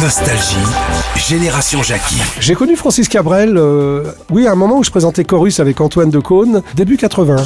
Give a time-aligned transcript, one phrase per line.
[0.00, 0.56] Nostalgie,
[1.16, 2.22] Génération Jackie.
[2.38, 6.08] J'ai connu Francis Cabrel, euh, oui, à un moment où je présentais Chorus avec Antoine
[6.08, 7.36] Decaune, début 80.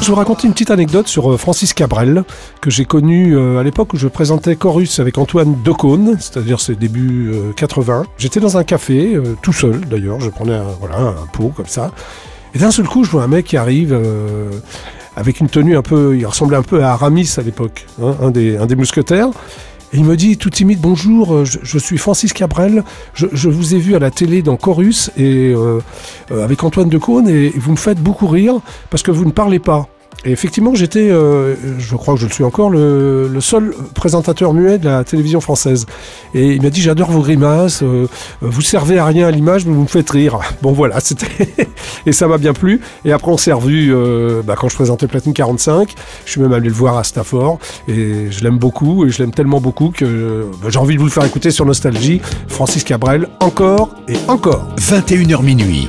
[0.00, 2.22] Je vous raconter une petite anecdote sur euh, Francis Cabrel,
[2.60, 6.76] que j'ai connu euh, à l'époque où je présentais Chorus avec Antoine Decaune, c'est-à-dire ses
[6.76, 8.04] débuts 80.
[8.18, 11.90] J'étais dans un café, tout seul d'ailleurs, je prenais un, pot comme ça.
[12.54, 13.98] Et d'un seul coup, je vois un mec qui arrive
[15.20, 18.30] avec une tenue un peu, il ressemblait un peu à Aramis à l'époque, hein, un,
[18.30, 19.28] des, mousquetaires.
[19.92, 23.78] Et il me dit tout timide bonjour, euh, je, suis Francis Cabrel, je, vous ai
[23.78, 25.80] vu à la télé dans Chorus et euh,
[26.30, 29.58] euh, avec Antoine Decaune et vous me faites beaucoup rire parce que vous ne parlez
[29.58, 29.88] pas.
[30.24, 34.78] Et effectivement, j'étais, euh, je crois que je le suis encore, le, seul présentateur muet
[34.78, 35.86] de la télévision française.
[36.34, 38.06] Et il m'a dit J'adore vos grimaces, euh,
[38.42, 40.38] vous servez à rien à l'image, mais vous me faites rire.
[40.62, 41.48] Bon, voilà, c'était.
[42.06, 42.82] et ça m'a bien plu.
[43.06, 45.94] Et après, on s'est revu euh, bah, quand je présentais Platine 45.
[46.26, 47.58] Je suis même allé le voir à Stafford.
[47.88, 49.06] Et je l'aime beaucoup.
[49.06, 51.64] Et je l'aime tellement beaucoup que bah, j'ai envie de vous le faire écouter sur
[51.64, 52.20] Nostalgie.
[52.48, 54.68] Francis Cabrel, encore et encore.
[54.76, 55.88] 21h minuit.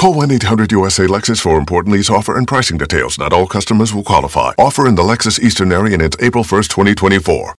[0.00, 3.18] Call 1-800-USA-LEXUS for important lease offer and pricing details.
[3.18, 4.54] Not all customers will qualify.
[4.56, 7.48] Offer in the Lexus Eastern area and it's April 1st, 2024.